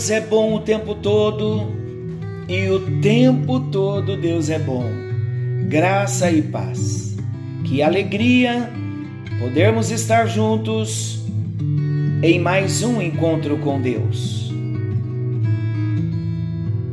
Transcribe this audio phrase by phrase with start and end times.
[0.00, 1.70] Deus é bom o tempo todo
[2.48, 4.82] e o tempo todo Deus é bom.
[5.68, 7.18] Graça e paz.
[7.64, 8.72] Que alegria
[9.38, 11.22] podermos estar juntos
[12.22, 14.50] em mais um encontro com Deus.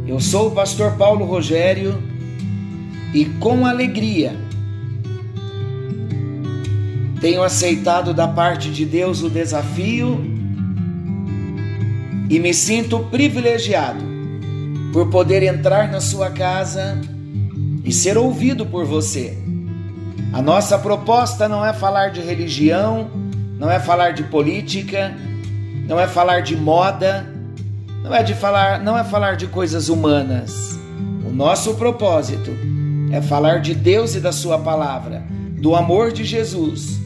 [0.06, 2.04] Eu sou o pastor Paulo Rogério
[3.14, 4.36] e com alegria
[7.22, 10.37] tenho aceitado da parte de Deus o desafio
[12.30, 14.04] e me sinto privilegiado
[14.92, 17.00] por poder entrar na sua casa
[17.84, 19.38] e ser ouvido por você.
[20.34, 23.10] A nossa proposta não é falar de religião,
[23.58, 25.16] não é falar de política,
[25.88, 27.26] não é falar de moda,
[28.04, 30.78] não é de falar, não é falar de coisas humanas.
[31.26, 32.52] O nosso propósito
[33.12, 35.24] é falar de Deus e da sua palavra,
[35.62, 37.00] do amor de Jesus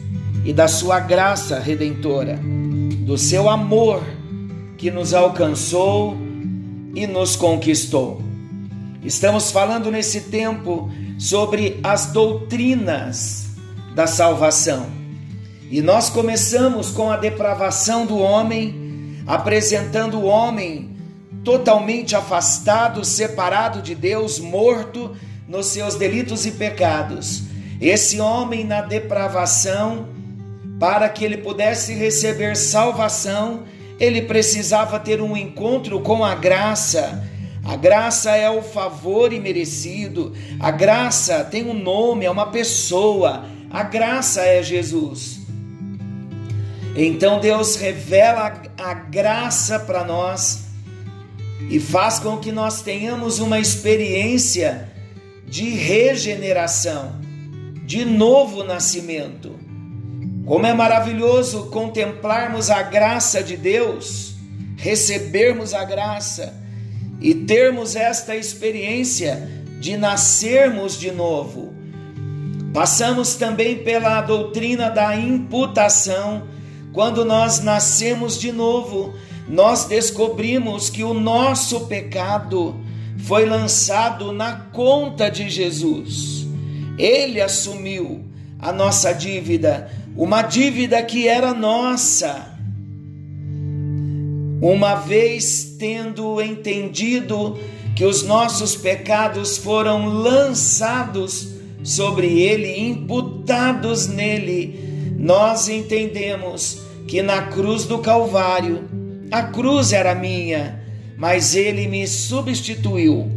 [0.44, 2.38] e da sua graça redentora,
[3.06, 4.02] do seu amor
[4.82, 6.16] que nos alcançou
[6.92, 8.20] e nos conquistou.
[9.00, 13.46] Estamos falando nesse tempo sobre as doutrinas
[13.94, 14.88] da salvação.
[15.70, 20.96] E nós começamos com a depravação do homem, apresentando o homem
[21.44, 27.44] totalmente afastado, separado de Deus, morto nos seus delitos e pecados.
[27.80, 30.08] Esse homem na depravação,
[30.80, 33.62] para que ele pudesse receber salvação,
[33.98, 37.28] ele precisava ter um encontro com a graça.
[37.64, 40.32] A graça é o favor imerecido.
[40.58, 43.44] A graça tem um nome, é uma pessoa.
[43.70, 45.40] A graça é Jesus.
[46.94, 50.64] Então Deus revela a graça para nós
[51.70, 54.90] e faz com que nós tenhamos uma experiência
[55.46, 57.18] de regeneração,
[57.86, 59.61] de novo nascimento.
[60.44, 64.34] Como é maravilhoso contemplarmos a graça de Deus,
[64.76, 66.60] recebermos a graça
[67.20, 69.48] e termos esta experiência
[69.80, 71.72] de nascermos de novo.
[72.74, 76.48] Passamos também pela doutrina da imputação.
[76.92, 79.14] Quando nós nascemos de novo,
[79.48, 82.74] nós descobrimos que o nosso pecado
[83.18, 86.46] foi lançado na conta de Jesus.
[86.98, 88.24] Ele assumiu
[88.58, 92.50] a nossa dívida uma dívida que era nossa.
[94.60, 97.58] Uma vez tendo entendido
[97.96, 101.48] que os nossos pecados foram lançados
[101.82, 108.88] sobre ele, imputados nele, nós entendemos que na cruz do Calvário,
[109.30, 110.80] a cruz era minha,
[111.16, 113.30] mas ele me substituiu.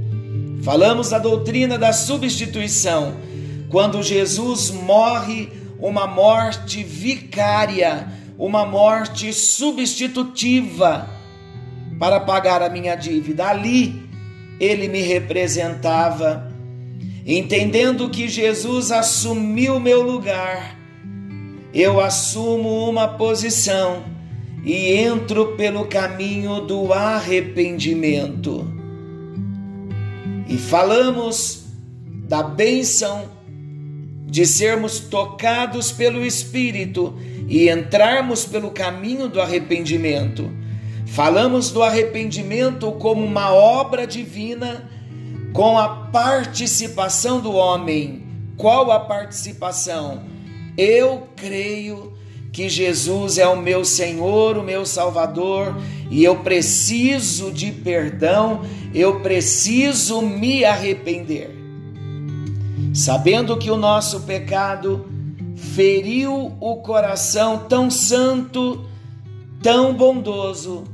[0.62, 3.16] Falamos da doutrina da substituição.
[3.69, 5.50] Quando Jesus morre
[5.80, 11.09] uma morte vicária, uma morte substitutiva
[12.00, 13.47] para pagar a minha dívida.
[13.47, 14.03] Ali
[14.59, 16.52] ele me representava,
[17.25, 20.78] entendendo que Jesus assumiu meu lugar.
[21.74, 24.03] Eu assumo uma posição
[24.63, 28.68] e entro pelo caminho do arrependimento.
[30.47, 31.66] E falamos
[32.28, 33.34] da bênção
[34.25, 37.16] de sermos tocados pelo Espírito
[37.47, 40.50] e entrarmos pelo caminho do arrependimento.
[41.06, 44.90] Falamos do arrependimento como uma obra divina
[45.53, 48.24] com a participação do homem.
[48.58, 50.24] Qual a participação?
[50.75, 52.13] Eu creio
[52.52, 55.78] que Jesus é o meu Senhor, o meu Salvador,
[56.09, 58.62] e eu preciso de perdão,
[58.94, 61.55] eu preciso me arrepender
[62.95, 65.06] sabendo que o nosso pecado
[65.57, 68.85] feriu o coração tão santo,
[69.61, 70.86] tão bondoso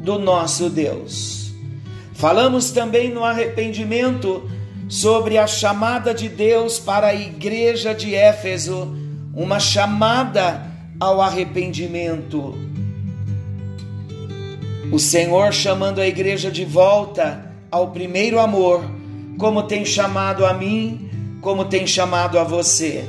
[0.00, 1.52] do nosso Deus.
[2.14, 4.50] Falamos também no arrependimento
[4.88, 8.96] sobre a chamada de Deus para a igreja de Éfeso,
[9.32, 10.66] uma chamada
[10.98, 12.58] ao arrependimento.
[14.90, 18.84] O Senhor chamando a igreja de volta ao primeiro amor,
[19.38, 21.08] como tem chamado a mim
[21.40, 23.04] como tem chamado a você.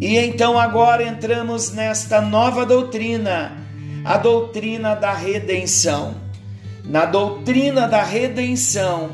[0.00, 3.56] E então agora entramos nesta nova doutrina,
[4.04, 6.14] a doutrina da redenção.
[6.84, 9.10] Na doutrina da redenção,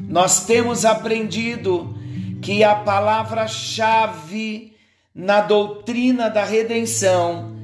[0.00, 1.96] nós temos aprendido
[2.42, 4.76] que a palavra-chave
[5.14, 7.56] na doutrina da redenção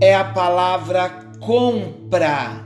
[0.00, 1.08] é a palavra
[1.40, 2.62] compra.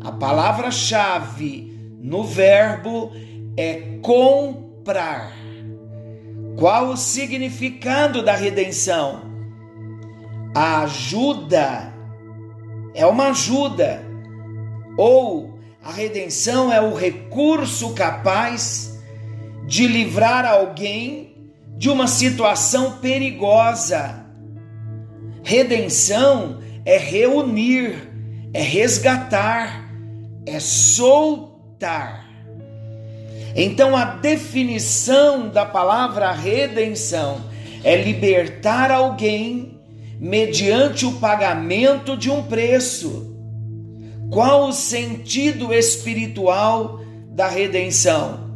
[0.00, 3.12] A palavra-chave no verbo
[3.56, 5.32] é comprar.
[6.58, 9.22] Qual o significado da redenção?
[10.52, 11.94] A ajuda
[12.94, 14.04] é uma ajuda.
[14.96, 19.00] ou a redenção é o recurso capaz
[19.68, 24.26] de livrar alguém de uma situação perigosa.
[25.44, 28.10] Redenção é reunir,
[28.52, 29.88] é resgatar,
[30.44, 32.17] é soltar.
[33.60, 37.40] Então, a definição da palavra redenção
[37.82, 39.80] é libertar alguém
[40.20, 43.34] mediante o pagamento de um preço.
[44.30, 47.00] Qual o sentido espiritual
[47.32, 48.48] da redenção?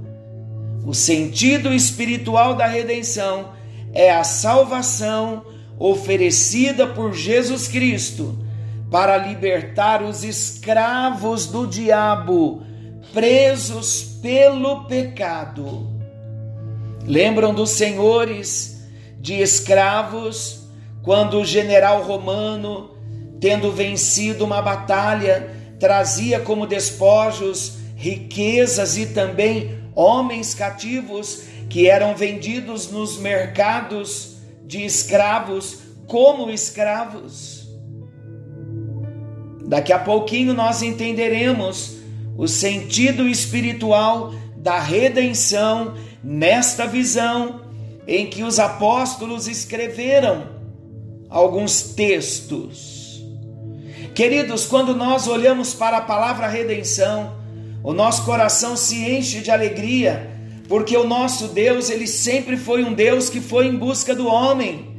[0.87, 3.50] O sentido espiritual da redenção
[3.93, 5.43] é a salvação
[5.81, 8.38] oferecida por Jesus Cristo
[8.88, 12.62] para libertar os escravos do diabo
[13.12, 15.91] presos pelo pecado.
[17.06, 18.88] Lembram dos senhores
[19.19, 20.69] de escravos
[21.03, 22.91] quando o general romano,
[23.41, 32.91] tendo vencido uma batalha, trazia como despojos riquezas e também homens cativos que eram vendidos
[32.91, 37.69] nos mercados de escravos como escravos.
[39.67, 42.01] Daqui a pouquinho nós entenderemos
[42.37, 47.62] o sentido espiritual da redenção nesta visão
[48.06, 50.46] em que os apóstolos escreveram
[51.29, 53.23] alguns textos.
[54.14, 57.34] Queridos, quando nós olhamos para a palavra redenção,
[57.82, 60.31] o nosso coração se enche de alegria,
[60.69, 64.93] porque o nosso Deus, ele sempre foi um Deus que foi em busca do homem.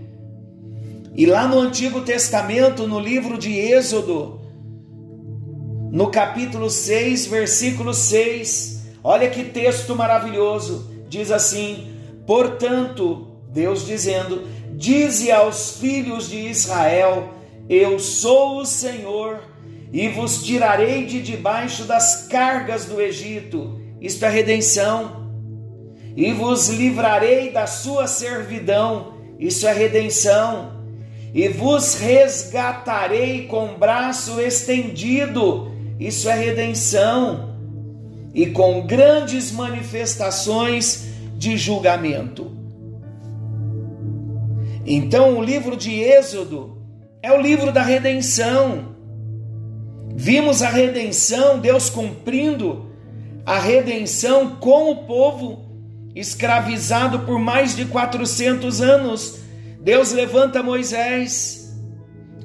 [1.16, 4.42] E lá no Antigo Testamento, no livro de Êxodo,
[5.94, 8.82] no capítulo 6, versículo 6.
[9.04, 10.92] Olha que texto maravilhoso.
[11.08, 11.88] Diz assim:
[12.26, 14.42] Portanto, Deus dizendo:
[14.72, 17.30] Dize aos filhos de Israel:
[17.70, 19.44] Eu sou o Senhor,
[19.92, 23.80] e vos tirarei de debaixo das cargas do Egito.
[24.02, 25.30] Isto é redenção.
[26.18, 29.14] E vos livrarei da sua servidão.
[29.40, 30.82] Isso é redenção.
[31.36, 37.54] E vos resgatarei com braço estendido isso é redenção.
[38.34, 41.08] E com grandes manifestações
[41.38, 42.52] de julgamento.
[44.86, 46.78] Então, o livro de Êxodo
[47.22, 48.96] é o livro da redenção.
[50.16, 52.92] Vimos a redenção, Deus cumprindo
[53.46, 55.64] a redenção com o povo
[56.16, 59.40] escravizado por mais de 400 anos.
[59.80, 61.63] Deus levanta Moisés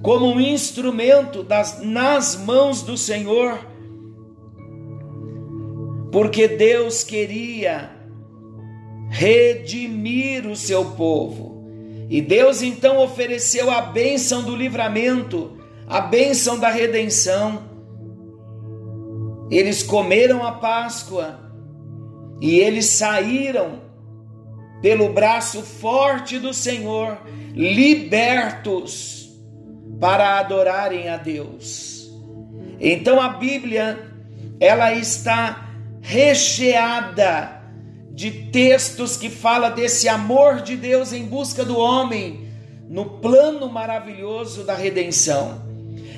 [0.03, 3.59] como um instrumento das, nas mãos do Senhor,
[6.13, 7.91] porque Deus queria
[9.11, 11.59] redimir o seu povo.
[12.09, 17.69] E Deus então ofereceu a bênção do livramento, a bênção da redenção.
[19.51, 21.39] Eles comeram a Páscoa
[22.41, 23.83] e eles saíram
[24.81, 27.19] pelo braço forte do Senhor,
[27.53, 29.28] libertos
[30.01, 32.11] para adorarem a Deus.
[32.81, 33.99] Então a Bíblia,
[34.61, 35.69] ela está
[36.01, 37.63] recheada
[38.11, 42.49] de textos que fala desse amor de Deus em busca do homem
[42.89, 45.63] no plano maravilhoso da redenção.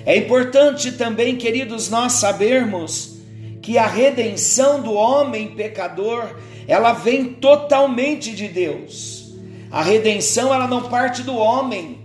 [0.06, 3.18] É importante também, queridos, nós sabermos
[3.60, 9.34] que a redenção do homem pecador, ela vem totalmente de Deus.
[9.70, 11.99] A redenção ela não parte do homem,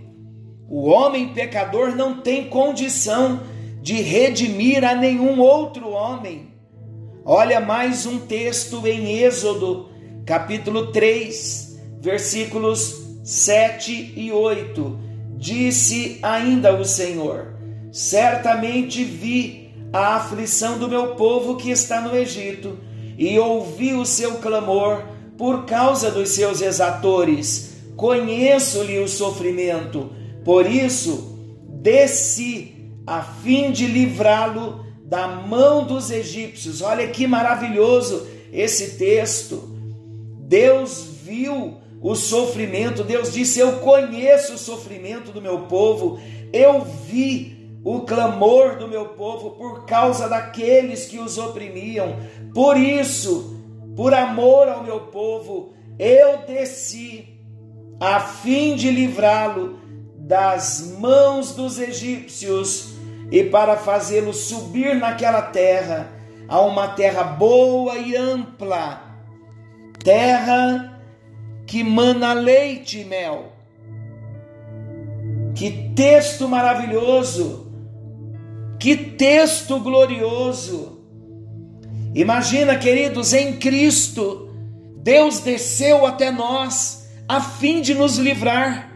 [0.68, 3.40] o homem pecador não tem condição
[3.80, 6.48] de redimir a nenhum outro homem.
[7.24, 9.88] Olha mais um texto em Êxodo,
[10.24, 14.98] capítulo 3, versículos 7 e 8.
[15.36, 17.54] Disse ainda o Senhor:
[17.92, 22.76] Certamente vi a aflição do meu povo que está no Egito,
[23.16, 25.04] e ouvi o seu clamor
[25.38, 27.76] por causa dos seus exatores.
[27.96, 30.10] Conheço-lhe o sofrimento
[30.46, 31.36] por isso,
[31.68, 36.80] desci a fim de livrá-lo da mão dos egípcios.
[36.82, 39.68] Olha que maravilhoso esse texto.
[40.38, 46.20] Deus viu o sofrimento, Deus disse: Eu conheço o sofrimento do meu povo,
[46.52, 52.18] eu vi o clamor do meu povo por causa daqueles que os oprimiam.
[52.54, 53.60] Por isso,
[53.96, 57.36] por amor ao meu povo, eu desci
[57.98, 59.85] a fim de livrá-lo
[60.26, 62.94] das mãos dos egípcios
[63.30, 66.08] e para fazê-lo subir naquela terra,
[66.48, 69.02] a uma terra boa e ampla,
[70.02, 71.00] terra
[71.64, 73.52] que mana leite e mel.
[75.54, 77.72] Que texto maravilhoso!
[78.80, 81.00] Que texto glorioso!
[82.16, 84.50] Imagina, queridos, em Cristo,
[84.96, 88.95] Deus desceu até nós a fim de nos livrar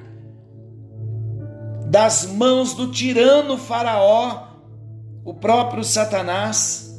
[1.90, 4.44] das mãos do tirano Faraó,
[5.24, 6.96] o próprio Satanás.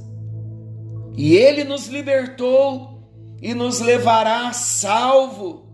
[1.15, 3.01] E ele nos libertou
[3.41, 5.65] e nos levará salvo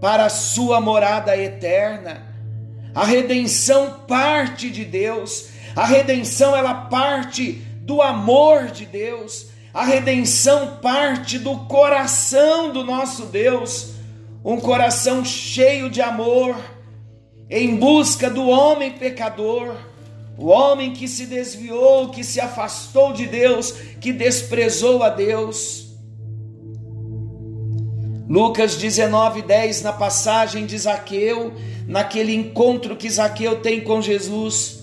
[0.00, 2.22] para a sua morada eterna.
[2.94, 5.48] A redenção parte de Deus.
[5.74, 7.50] A redenção ela parte
[7.82, 9.48] do amor de Deus.
[9.74, 13.94] A redenção parte do coração do nosso Deus,
[14.42, 16.56] um coração cheio de amor,
[17.48, 19.76] em busca do homem pecador,
[20.36, 25.86] o homem que se desviou, que se afastou de Deus, que desprezou a Deus.
[28.28, 31.52] Lucas 19, 10, na passagem de Zaqueu,
[31.86, 34.80] naquele encontro que Zaqueu tem com Jesus,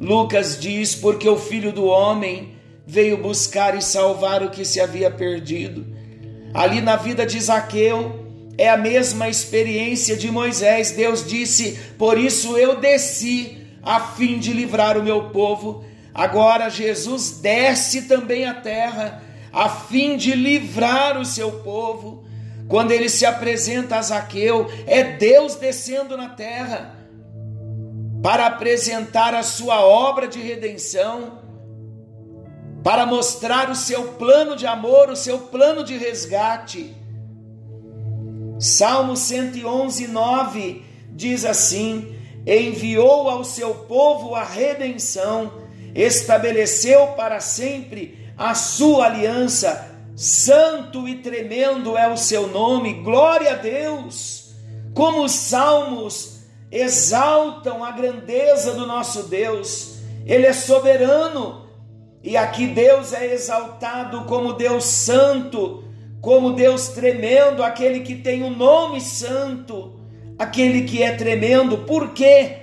[0.00, 2.54] Lucas diz: Porque o filho do homem
[2.86, 5.86] veio buscar e salvar o que se havia perdido.
[6.54, 8.21] Ali na vida de Zaqueu,
[8.58, 10.90] é a mesma experiência de Moisés.
[10.92, 15.84] Deus disse: Por isso eu desci, a fim de livrar o meu povo.
[16.14, 22.24] Agora Jesus desce também à terra, a fim de livrar o seu povo.
[22.68, 26.96] Quando ele se apresenta a Zaqueu, é Deus descendo na terra
[28.22, 31.40] para apresentar a sua obra de redenção,
[32.84, 36.96] para mostrar o seu plano de amor, o seu plano de resgate.
[38.62, 42.14] Salmo 111, 9 diz assim:
[42.46, 45.52] Enviou ao seu povo a redenção,
[45.92, 53.56] estabeleceu para sempre a sua aliança, santo e tremendo é o seu nome, glória a
[53.56, 54.54] Deus.
[54.94, 61.66] Como os salmos exaltam a grandeza do nosso Deus, Ele é soberano,
[62.22, 65.82] e aqui Deus é exaltado como Deus santo,
[66.22, 70.00] como Deus tremendo, aquele que tem o um nome santo,
[70.38, 71.78] aquele que é tremendo.
[71.78, 72.56] Por quê?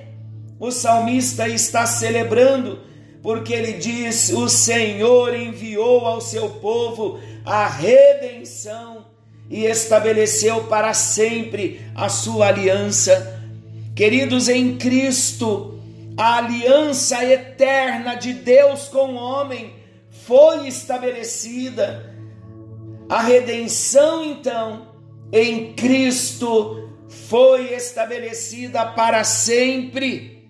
[0.59, 2.79] O salmista está celebrando,
[3.21, 9.05] porque ele diz: O Senhor enviou ao seu povo a redenção
[9.47, 13.37] e estabeleceu para sempre a sua aliança
[13.99, 15.77] Queridos, em Cristo,
[16.15, 19.73] a aliança eterna de Deus com o homem
[20.09, 22.08] foi estabelecida.
[23.09, 24.87] A redenção, então,
[25.33, 30.47] em Cristo foi estabelecida para sempre.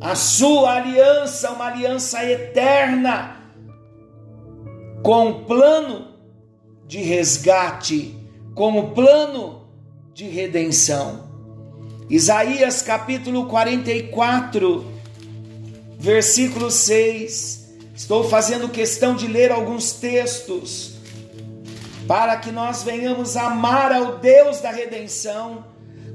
[0.00, 3.52] A sua aliança, uma aliança eterna,
[5.02, 6.14] com o plano
[6.86, 8.16] de resgate,
[8.54, 9.66] com o plano
[10.14, 11.28] de redenção.
[12.08, 14.86] Isaías capítulo 44,
[15.98, 17.76] versículo 6.
[17.92, 20.97] Estou fazendo questão de ler alguns textos
[22.08, 25.66] para que nós venhamos amar ao Deus da redenção.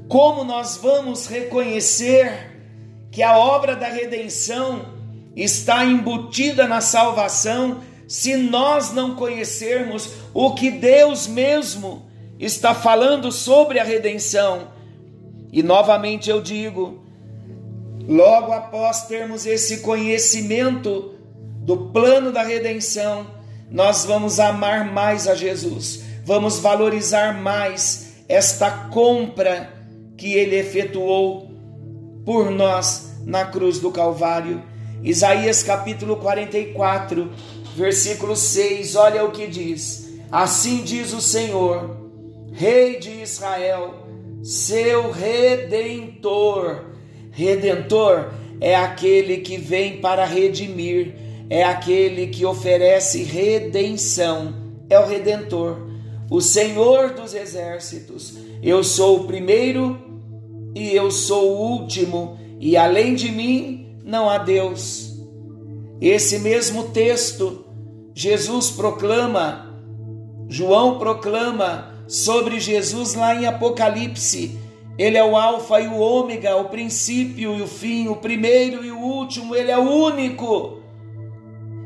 [0.08, 2.52] Como nós vamos reconhecer
[3.12, 4.86] que a obra da redenção
[5.36, 12.06] está embutida na salvação se nós não conhecermos o que Deus mesmo
[12.40, 14.72] está falando sobre a redenção?
[15.52, 17.04] E novamente eu digo,
[18.08, 21.14] logo após termos esse conhecimento
[21.60, 23.43] do plano da redenção,
[23.74, 29.68] nós vamos amar mais a Jesus, vamos valorizar mais esta compra
[30.16, 31.50] que ele efetuou
[32.24, 34.62] por nós na cruz do Calvário.
[35.02, 37.32] Isaías capítulo 44,
[37.74, 42.08] versículo 6, olha o que diz: Assim diz o Senhor,
[42.52, 44.06] Rei de Israel,
[44.40, 46.84] seu redentor.
[47.32, 54.54] Redentor é aquele que vem para redimir, é aquele que oferece redenção,
[54.88, 55.88] é o redentor,
[56.30, 58.36] o Senhor dos exércitos.
[58.62, 59.98] Eu sou o primeiro
[60.74, 65.14] e eu sou o último, e além de mim não há Deus.
[66.00, 67.64] Esse mesmo texto,
[68.14, 69.80] Jesus proclama,
[70.48, 74.58] João proclama sobre Jesus lá em Apocalipse.
[74.96, 78.90] Ele é o Alfa e o Ômega, o princípio e o fim, o primeiro e
[78.90, 80.83] o último, ele é o único.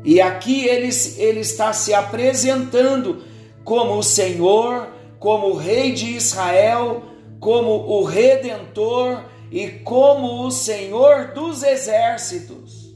[0.03, 3.23] E aqui ele, ele está se apresentando
[3.63, 4.89] como o Senhor,
[5.19, 7.03] como o Rei de Israel,
[7.39, 12.95] como o Redentor e como o Senhor dos exércitos.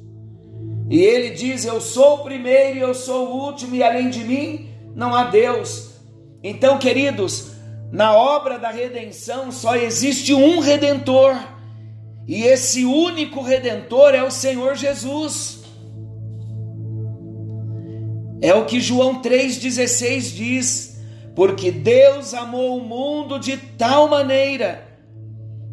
[0.90, 4.24] E ele diz: Eu sou o primeiro e eu sou o último, e além de
[4.24, 5.92] mim não há Deus.
[6.44, 7.54] Então, queridos,
[7.92, 11.36] na obra da redenção só existe um redentor,
[12.28, 15.63] e esse único redentor é o Senhor Jesus.
[18.44, 21.02] É o que João 3,16 diz:
[21.34, 24.86] porque Deus amou o mundo de tal maneira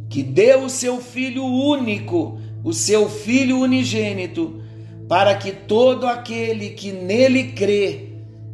[0.09, 4.63] que deu o seu Filho único, o seu Filho unigênito,
[5.09, 8.11] para que todo aquele que nele crê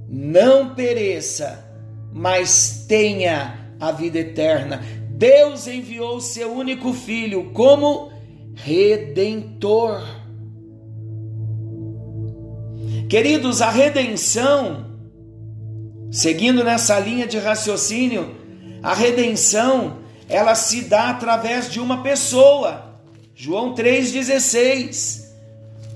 [0.08, 1.62] não pereça,
[2.10, 4.82] mas tenha a vida eterna.
[5.10, 8.10] Deus enviou o seu único filho como
[8.54, 10.02] redentor.
[13.08, 14.84] Queridos, a redenção,
[16.10, 18.34] seguindo nessa linha de raciocínio,
[18.82, 19.98] a redenção,
[20.28, 23.00] ela se dá através de uma pessoa.
[23.32, 25.24] João 3,16.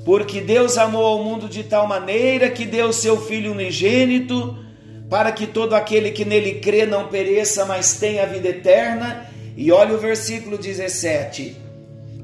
[0.05, 4.57] Porque Deus amou ao mundo de tal maneira que deu seu Filho unigênito,
[5.11, 9.27] para que todo aquele que nele crê não pereça, mas tenha a vida eterna.
[9.57, 11.57] E olha o versículo 17: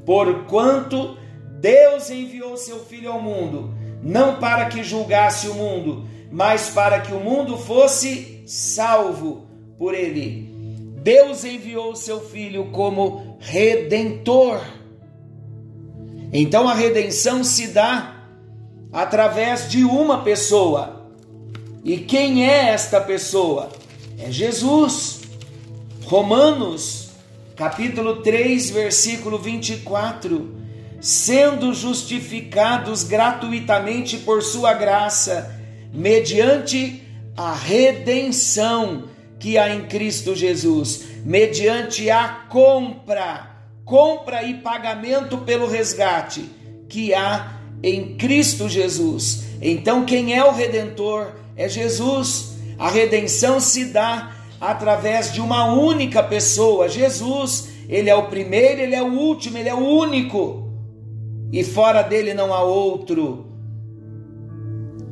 [0.05, 1.17] Porquanto
[1.59, 7.13] Deus enviou seu Filho ao mundo, não para que julgasse o mundo, mas para que
[7.13, 10.53] o mundo fosse salvo por ele.
[11.01, 14.61] Deus enviou seu Filho como redentor.
[16.33, 18.25] Então a redenção se dá
[18.91, 21.07] através de uma pessoa.
[21.83, 23.69] E quem é esta pessoa?
[24.19, 25.21] É Jesus.
[26.03, 27.11] Romanos,
[27.55, 30.66] capítulo 3, versículo 24.
[30.99, 35.55] Sendo justificados gratuitamente por sua graça,
[35.93, 37.03] mediante
[37.35, 39.05] a redenção
[39.39, 46.43] que há em Cristo Jesus, mediante a compra compra e pagamento pelo resgate
[46.89, 49.45] que há em Cristo Jesus.
[49.61, 51.31] Então, quem é o redentor?
[51.55, 52.57] É Jesus.
[52.77, 57.69] A redenção se dá através de uma única pessoa, Jesus.
[57.87, 60.66] Ele é o primeiro, ele é o último, ele é o único.
[61.51, 63.45] E fora dele não há outro.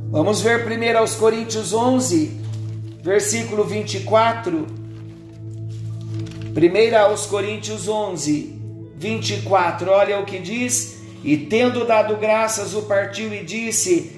[0.10, 2.40] Vamos ver primeiro aos Coríntios 11,
[3.02, 4.66] versículo 24.
[6.54, 8.62] Primeiro aos Coríntios 11,
[8.96, 14.12] 24, olha o que diz: E tendo dado graças, o partiu e disse: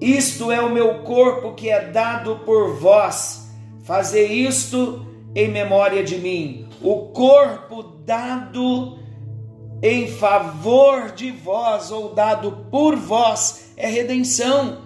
[0.00, 3.50] Isto é o meu corpo que é dado por vós,
[3.82, 6.68] fazer isto em memória de mim.
[6.82, 8.99] O corpo dado
[9.82, 14.82] em favor de vós, ou dado por vós, é redenção.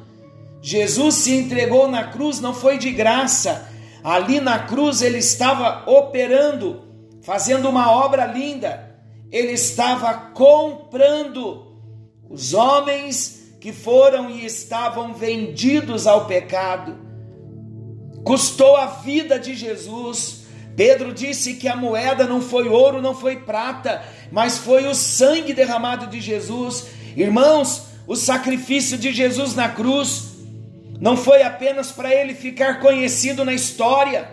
[0.62, 3.68] Jesus se entregou na cruz, não foi de graça.
[4.02, 6.82] Ali na cruz ele estava operando,
[7.22, 8.94] fazendo uma obra linda
[9.34, 11.66] ele estava comprando
[12.30, 16.96] os homens que foram e estavam vendidos ao pecado.
[18.24, 20.43] Custou a vida de Jesus.
[20.76, 25.52] Pedro disse que a moeda não foi ouro, não foi prata, mas foi o sangue
[25.52, 26.86] derramado de Jesus.
[27.16, 30.34] Irmãos, o sacrifício de Jesus na cruz
[31.00, 34.30] não foi apenas para ele ficar conhecido na história,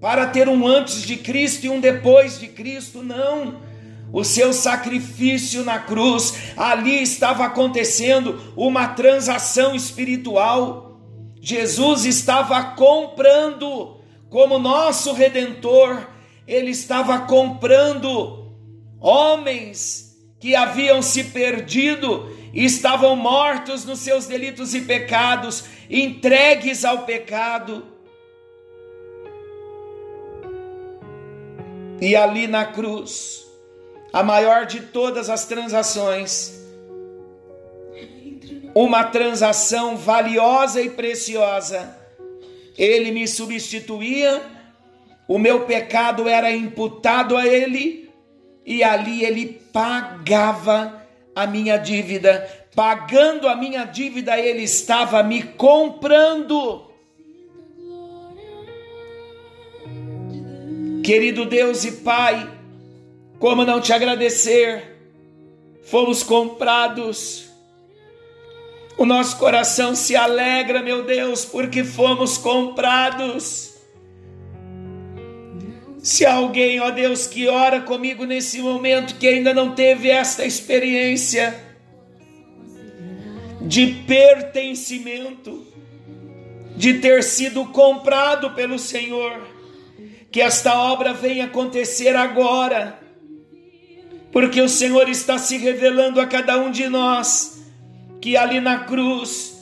[0.00, 3.70] para ter um antes de Cristo e um depois de Cristo, não
[4.12, 10.98] o seu sacrifício na cruz, ali estava acontecendo uma transação espiritual.
[11.40, 13.99] Jesus estava comprando,
[14.30, 16.08] como nosso redentor,
[16.46, 18.54] ele estava comprando
[19.00, 27.84] homens que haviam se perdido estavam mortos nos seus delitos e pecados, entregues ao pecado.
[32.00, 33.46] E ali na cruz,
[34.12, 36.58] a maior de todas as transações,
[38.74, 41.99] uma transação valiosa e preciosa.
[42.76, 44.42] Ele me substituía,
[45.28, 48.10] o meu pecado era imputado a ele,
[48.64, 52.48] e ali ele pagava a minha dívida.
[52.74, 56.88] Pagando a minha dívida, ele estava me comprando.
[61.02, 62.48] Querido Deus e Pai,
[63.38, 64.96] como não te agradecer?
[65.82, 67.49] Fomos comprados.
[69.00, 73.72] O nosso coração se alegra, meu Deus, porque fomos comprados.
[76.02, 81.58] Se alguém, ó Deus, que ora comigo nesse momento, que ainda não teve esta experiência
[83.62, 85.66] de pertencimento,
[86.76, 89.40] de ter sido comprado pelo Senhor,
[90.30, 93.00] que esta obra venha acontecer agora
[94.30, 97.59] porque o Senhor está se revelando a cada um de nós
[98.20, 99.60] que ali na cruz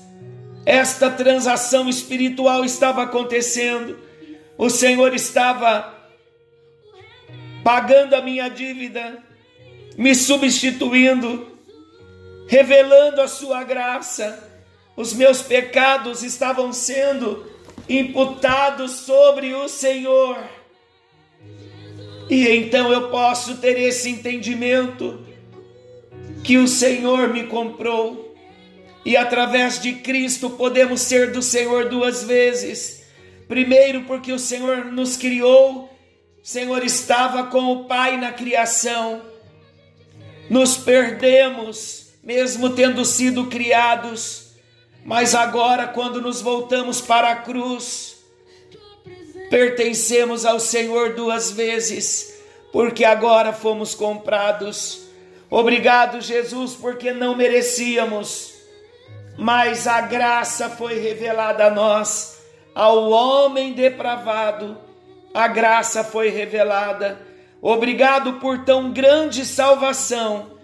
[0.67, 3.99] esta transação espiritual estava acontecendo.
[4.57, 5.95] O Senhor estava
[7.65, 9.23] pagando a minha dívida,
[9.97, 11.59] me substituindo,
[12.49, 14.47] revelando a sua graça,
[14.97, 17.47] os meus pecados estavam sendo
[17.89, 20.37] imputados sobre o Senhor.
[22.29, 25.25] E então eu posso ter esse entendimento
[26.45, 28.28] que o Senhor me comprou
[29.05, 33.05] e através de Cristo podemos ser do Senhor duas vezes.
[33.47, 35.91] Primeiro, porque o Senhor nos criou, o
[36.43, 39.23] Senhor estava com o Pai na criação.
[40.51, 44.49] Nos perdemos, mesmo tendo sido criados,
[45.05, 48.17] mas agora, quando nos voltamos para a cruz,
[49.49, 52.35] pertencemos ao Senhor duas vezes,
[52.73, 55.09] porque agora fomos comprados.
[55.49, 58.53] Obrigado, Jesus, porque não merecíamos,
[59.39, 62.43] mas a graça foi revelada a nós,
[62.75, 64.77] ao homem depravado,
[65.33, 67.21] a graça foi revelada.
[67.63, 70.59] Obrigado por tão grande salvação.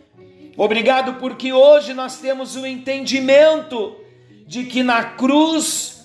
[0.57, 3.97] Obrigado porque hoje nós temos o entendimento
[4.45, 6.05] de que na cruz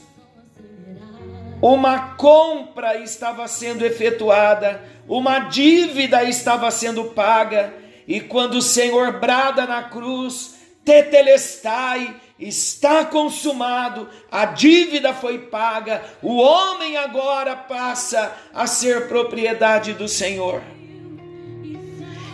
[1.62, 7.73] uma compra estava sendo efetuada, uma dívida estava sendo paga,
[8.08, 10.55] e quando o Senhor brada na cruz,
[10.86, 20.08] tetelestai, está consumado, a dívida foi paga, o homem agora passa a ser propriedade do
[20.08, 20.62] Senhor.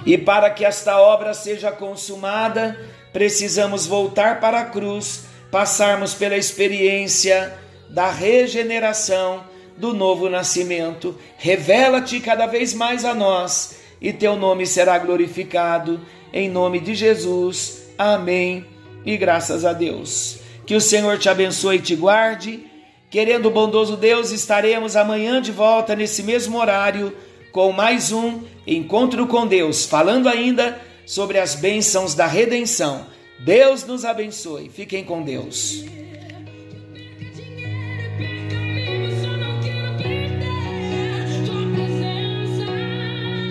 [0.06, 2.80] E para que esta obra seja consumada,
[3.12, 7.58] precisamos voltar para a cruz, passarmos pela experiência
[7.90, 9.44] da regeneração,
[9.76, 11.20] do novo nascimento.
[11.38, 16.00] Revela-te cada vez mais a nós e teu nome será glorificado.
[16.32, 17.88] Em nome de Jesus.
[17.98, 18.75] Amém.
[19.06, 20.40] E graças a Deus.
[20.66, 22.66] Que o Senhor te abençoe e te guarde.
[23.10, 27.16] Querendo o bondoso Deus, estaremos amanhã de volta nesse mesmo horário
[27.52, 33.06] com mais um encontro com Deus, falando ainda sobre as bênçãos da redenção.
[33.40, 34.70] Deus nos abençoe.
[34.70, 35.86] Fiquem com Deus.